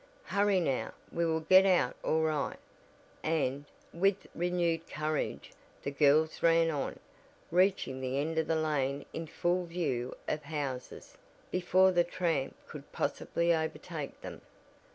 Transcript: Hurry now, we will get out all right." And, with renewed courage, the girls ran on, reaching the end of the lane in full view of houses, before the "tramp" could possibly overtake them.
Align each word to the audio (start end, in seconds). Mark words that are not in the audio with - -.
Hurry 0.23 0.59
now, 0.59 0.93
we 1.11 1.27
will 1.27 1.41
get 1.41 1.63
out 1.63 1.95
all 2.03 2.23
right." 2.23 2.57
And, 3.21 3.65
with 3.93 4.25
renewed 4.33 4.89
courage, 4.89 5.51
the 5.83 5.91
girls 5.91 6.41
ran 6.41 6.71
on, 6.71 6.99
reaching 7.51 8.01
the 8.01 8.17
end 8.17 8.39
of 8.39 8.47
the 8.47 8.55
lane 8.55 9.05
in 9.13 9.27
full 9.27 9.67
view 9.67 10.15
of 10.27 10.41
houses, 10.41 11.19
before 11.51 11.91
the 11.91 12.03
"tramp" 12.03 12.55
could 12.65 12.91
possibly 12.91 13.53
overtake 13.53 14.19
them. 14.21 14.41